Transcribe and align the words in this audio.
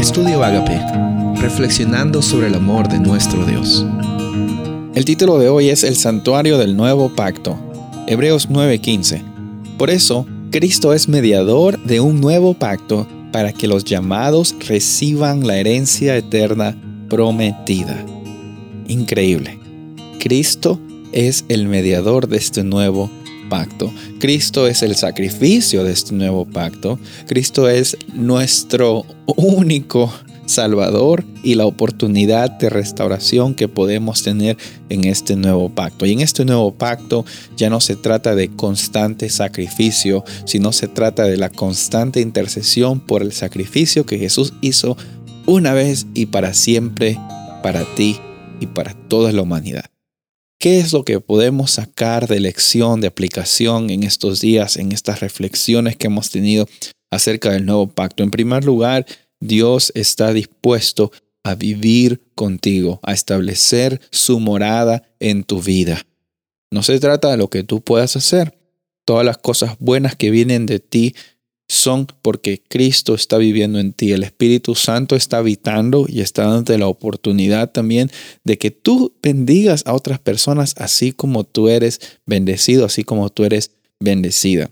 Estudio 0.00 0.42
Agape, 0.42 0.80
reflexionando 1.42 2.22
sobre 2.22 2.46
el 2.46 2.54
amor 2.54 2.88
de 2.88 2.98
nuestro 2.98 3.44
Dios. 3.44 3.84
El 4.94 5.04
título 5.04 5.38
de 5.38 5.50
hoy 5.50 5.68
es 5.68 5.84
El 5.84 5.94
santuario 5.94 6.56
del 6.56 6.74
nuevo 6.74 7.10
pacto, 7.10 7.58
Hebreos 8.06 8.48
9:15. 8.48 9.22
Por 9.76 9.90
eso, 9.90 10.26
Cristo 10.50 10.94
es 10.94 11.06
mediador 11.06 11.78
de 11.84 12.00
un 12.00 12.18
nuevo 12.18 12.54
pacto 12.54 13.06
para 13.30 13.52
que 13.52 13.68
los 13.68 13.84
llamados 13.84 14.56
reciban 14.66 15.46
la 15.46 15.58
herencia 15.58 16.16
eterna 16.16 16.74
prometida. 17.10 18.02
Increíble. 18.88 19.58
Cristo 20.18 20.80
es 21.12 21.44
el 21.50 21.68
mediador 21.68 22.26
de 22.26 22.38
este 22.38 22.64
nuevo 22.64 23.10
pacto. 23.50 23.92
Cristo 24.18 24.66
es 24.66 24.82
el 24.82 24.96
sacrificio 24.96 25.84
de 25.84 25.92
este 25.92 26.14
nuevo 26.14 26.46
pacto. 26.46 26.98
Cristo 27.26 27.68
es 27.68 27.98
nuestro 28.14 29.04
único 29.26 30.10
Salvador 30.50 31.24
y 31.42 31.54
la 31.54 31.64
oportunidad 31.64 32.50
de 32.50 32.70
restauración 32.70 33.54
que 33.54 33.68
podemos 33.68 34.22
tener 34.22 34.56
en 34.88 35.04
este 35.04 35.36
nuevo 35.36 35.68
pacto. 35.70 36.06
Y 36.06 36.12
en 36.12 36.20
este 36.20 36.44
nuevo 36.44 36.72
pacto 36.72 37.24
ya 37.56 37.70
no 37.70 37.80
se 37.80 37.96
trata 37.96 38.34
de 38.34 38.48
constante 38.48 39.28
sacrificio, 39.28 40.24
sino 40.44 40.72
se 40.72 40.88
trata 40.88 41.24
de 41.24 41.36
la 41.36 41.50
constante 41.50 42.20
intercesión 42.20 43.00
por 43.00 43.22
el 43.22 43.32
sacrificio 43.32 44.04
que 44.04 44.18
Jesús 44.18 44.52
hizo 44.60 44.96
una 45.46 45.72
vez 45.72 46.06
y 46.14 46.26
para 46.26 46.52
siempre 46.52 47.18
para 47.62 47.84
ti 47.94 48.18
y 48.58 48.66
para 48.66 48.94
toda 48.94 49.32
la 49.32 49.42
humanidad. 49.42 49.84
¿Qué 50.60 50.78
es 50.78 50.92
lo 50.92 51.06
que 51.06 51.20
podemos 51.20 51.70
sacar 51.70 52.28
de 52.28 52.38
lección, 52.38 53.00
de 53.00 53.06
aplicación 53.06 53.88
en 53.88 54.02
estos 54.02 54.42
días, 54.42 54.76
en 54.76 54.92
estas 54.92 55.20
reflexiones 55.20 55.96
que 55.96 56.08
hemos 56.08 56.28
tenido 56.28 56.68
acerca 57.10 57.50
del 57.50 57.64
nuevo 57.64 57.86
pacto? 57.86 58.22
En 58.22 58.30
primer 58.30 58.66
lugar, 58.66 59.06
Dios 59.40 59.90
está 59.94 60.34
dispuesto 60.34 61.12
a 61.44 61.54
vivir 61.54 62.20
contigo, 62.34 63.00
a 63.02 63.14
establecer 63.14 64.02
su 64.10 64.38
morada 64.38 65.02
en 65.18 65.44
tu 65.44 65.62
vida. 65.62 66.02
No 66.70 66.82
se 66.82 67.00
trata 67.00 67.30
de 67.30 67.38
lo 67.38 67.48
que 67.48 67.64
tú 67.64 67.80
puedas 67.80 68.14
hacer. 68.16 68.58
Todas 69.06 69.24
las 69.24 69.38
cosas 69.38 69.76
buenas 69.78 70.14
que 70.14 70.30
vienen 70.30 70.66
de 70.66 70.78
ti 70.78 71.14
son 71.70 72.08
porque 72.20 72.60
Cristo 72.66 73.14
está 73.14 73.38
viviendo 73.38 73.78
en 73.78 73.92
ti, 73.92 74.10
el 74.10 74.24
Espíritu 74.24 74.74
Santo 74.74 75.14
está 75.14 75.38
habitando 75.38 76.06
y 76.08 76.20
está 76.20 76.42
dándote 76.42 76.76
la 76.78 76.88
oportunidad 76.88 77.70
también 77.70 78.10
de 78.42 78.58
que 78.58 78.72
tú 78.72 79.14
bendigas 79.22 79.84
a 79.86 79.94
otras 79.94 80.18
personas 80.18 80.74
así 80.78 81.12
como 81.12 81.44
tú 81.44 81.68
eres 81.68 82.00
bendecido, 82.26 82.86
así 82.86 83.04
como 83.04 83.30
tú 83.30 83.44
eres 83.44 83.70
bendecida. 84.00 84.68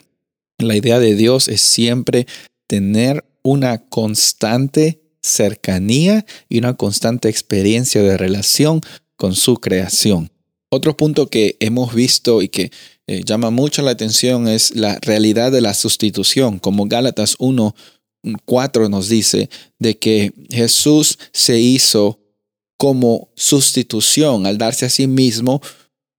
La 0.58 0.74
idea 0.74 0.98
de 0.98 1.14
Dios 1.14 1.46
es 1.46 1.60
siempre 1.60 2.26
tener 2.66 3.24
una 3.44 3.78
constante 3.78 5.00
cercanía 5.22 6.26
y 6.48 6.58
una 6.58 6.74
constante 6.74 7.28
experiencia 7.28 8.02
de 8.02 8.16
relación 8.16 8.80
con 9.14 9.36
su 9.36 9.58
creación. 9.58 10.32
Otro 10.70 10.96
punto 10.96 11.28
que 11.28 11.56
hemos 11.60 11.94
visto 11.94 12.42
y 12.42 12.48
que 12.48 12.70
eh, 13.06 13.22
llama 13.24 13.50
mucho 13.50 13.80
la 13.82 13.92
atención 13.92 14.48
es 14.48 14.76
la 14.76 14.98
realidad 15.00 15.50
de 15.50 15.62
la 15.62 15.72
sustitución, 15.72 16.58
como 16.58 16.86
Gálatas 16.86 17.36
1, 17.38 17.74
4 18.44 18.88
nos 18.90 19.08
dice, 19.08 19.48
de 19.78 19.96
que 19.96 20.34
Jesús 20.50 21.18
se 21.32 21.58
hizo 21.58 22.20
como 22.76 23.30
sustitución 23.34 24.46
al 24.46 24.58
darse 24.58 24.84
a 24.84 24.90
sí 24.90 25.06
mismo 25.06 25.62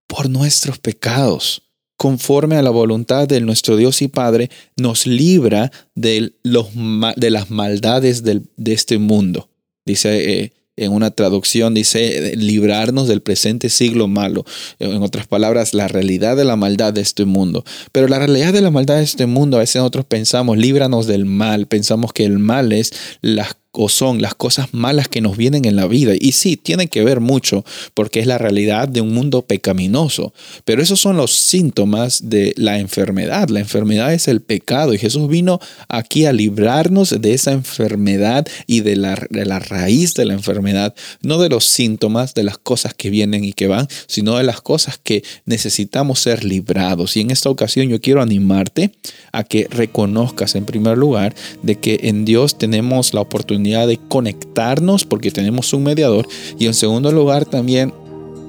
por 0.08 0.30
nuestros 0.30 0.80
pecados. 0.80 1.62
Conforme 1.96 2.56
a 2.56 2.62
la 2.62 2.70
voluntad 2.70 3.28
de 3.28 3.42
nuestro 3.42 3.78
Dios 3.78 4.02
y 4.02 4.08
Padre, 4.08 4.50
nos 4.76 5.06
libra 5.06 5.72
de, 5.96 6.34
los, 6.44 6.70
de 7.18 7.30
las 7.30 7.52
maldades 7.52 8.24
de 8.24 8.42
este 8.74 8.98
mundo. 8.98 9.50
Dice 9.86 10.44
eh, 10.44 10.54
en 10.80 10.94
una 10.94 11.12
traducción 11.12 11.74
dice 11.74 12.36
librarnos 12.36 13.08
del 13.08 13.22
presente 13.22 13.70
siglo 13.70 14.08
malo. 14.08 14.46
En 14.80 15.02
otras 15.04 15.28
palabras, 15.28 15.74
la 15.74 15.88
realidad 15.88 16.38
de 16.38 16.46
la 16.46 16.56
maldad 16.56 16.94
de 16.94 17.02
este 17.02 17.26
mundo. 17.26 17.64
Pero 17.92 18.08
la 18.08 18.20
realidad 18.20 18.54
de 18.54 18.62
la 18.62 18.72
maldad 18.72 18.98
de 18.98 19.04
este 19.04 19.26
mundo, 19.26 19.58
a 19.58 19.62
veces 19.62 19.76
nosotros 19.78 20.06
pensamos, 20.06 20.58
líbranos 20.58 21.08
del 21.08 21.26
mal. 21.26 21.68
Pensamos 21.68 22.14
que 22.14 22.26
el 22.26 22.40
mal 22.40 22.72
es 22.72 22.92
las 23.22 23.56
o 23.72 23.88
son 23.88 24.22
las 24.22 24.34
cosas 24.34 24.74
malas 24.74 25.08
que 25.08 25.22
nos 25.22 25.38
vienen 25.38 25.66
en 25.66 25.76
la 25.76 25.86
vida. 25.86 26.14
Y 26.20 26.32
sí, 26.32 26.58
tienen 26.58 26.88
que 26.88 27.04
ver 27.04 27.20
mucho 27.20 27.64
porque 27.94 28.20
es 28.20 28.28
la 28.28 28.38
realidad 28.38 28.88
de 28.88 29.02
un 29.02 29.14
mundo 29.14 29.44
pecaminoso. 29.44 30.34
Pero 30.66 30.82
esos 30.82 31.00
son 31.00 31.18
los 31.18 31.32
síntomas 31.32 32.30
de 32.30 32.54
la 32.58 32.80
enfermedad. 32.80 33.50
La 33.50 33.60
enfermedad 33.60 34.14
es 34.14 34.28
el 34.28 34.42
pecado 34.42 34.94
y 34.94 34.98
Jesús 34.98 35.28
vino 35.28 35.60
aquí 35.88 36.26
a 36.26 36.34
librarnos 36.34 37.22
de 37.22 37.34
esa 37.34 37.52
enfermedad 37.52 38.48
y 38.66 38.82
de 38.82 38.96
la, 38.96 39.22
de 39.30 39.46
la 39.46 39.60
raíz 39.60 40.14
de 40.16 40.26
la 40.26 40.34
enfermedad, 40.34 40.96
no 41.22 41.38
de 41.38 41.50
los 41.50 41.66
síntomas, 41.66 42.34
de 42.34 42.44
las 42.44 42.58
cosas 42.58 42.94
que 42.94 43.10
vienen 43.10 43.44
y 43.44 43.54
que 43.54 43.68
van, 43.68 43.88
sino 44.08 44.38
de 44.38 44.44
las 44.44 44.62
cosas 44.62 45.00
que 45.02 45.24
necesitamos 45.46 46.20
ser 46.20 46.44
librados. 46.44 47.16
Y 47.18 47.22
en 47.22 47.32
esta 47.32 47.50
ocasión 47.50 47.88
yo 47.88 48.02
quiero 48.02 48.22
animarte 48.22 48.92
a 49.32 49.44
que 49.44 49.68
reconozcas 49.70 50.56
en 50.56 50.66
primer 50.66 50.98
lugar 50.98 51.36
de 51.62 51.76
que 51.76 52.00
en 52.04 52.26
Dios 52.26 52.58
tenemos 52.58 53.14
la 53.14 53.22
oportunidad 53.60 53.88
de 53.88 54.00
conectarnos 54.08 55.04
porque 55.04 55.32
tenemos 55.32 55.74
un 55.74 55.84
mediador 55.84 56.28
y 56.58 56.68
en 56.68 56.74
segundo 56.74 57.12
lugar 57.12 57.46
también 57.46 57.94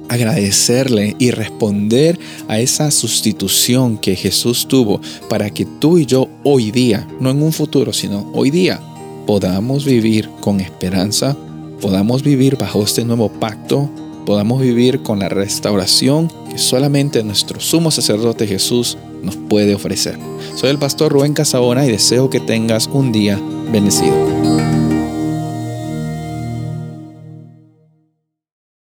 agradecerle 0.07 1.15
y 1.19 1.31
responder 1.31 2.17
a 2.47 2.59
esa 2.59 2.91
sustitución 2.91 3.97
que 3.97 4.15
Jesús 4.15 4.67
tuvo 4.67 5.01
para 5.29 5.49
que 5.49 5.65
tú 5.65 5.97
y 5.97 6.05
yo 6.05 6.27
hoy 6.43 6.71
día, 6.71 7.07
no 7.19 7.29
en 7.29 7.41
un 7.41 7.51
futuro, 7.51 7.93
sino 7.93 8.29
hoy 8.33 8.51
día, 8.51 8.79
podamos 9.25 9.85
vivir 9.85 10.29
con 10.39 10.59
esperanza, 10.61 11.35
podamos 11.81 12.23
vivir 12.23 12.57
bajo 12.57 12.83
este 12.83 13.03
nuevo 13.03 13.29
pacto, 13.29 13.89
podamos 14.25 14.61
vivir 14.61 15.01
con 15.01 15.19
la 15.19 15.29
restauración 15.29 16.29
que 16.49 16.57
solamente 16.57 17.23
nuestro 17.23 17.59
sumo 17.59 17.91
sacerdote 17.91 18.47
Jesús 18.47 18.97
nos 19.23 19.35
puede 19.35 19.75
ofrecer. 19.75 20.17
Soy 20.55 20.69
el 20.69 20.77
pastor 20.77 21.11
Rubén 21.11 21.33
Casabona 21.33 21.85
y 21.85 21.91
deseo 21.91 22.29
que 22.29 22.39
tengas 22.39 22.87
un 22.87 23.11
día 23.11 23.39
bendecido. 23.71 24.80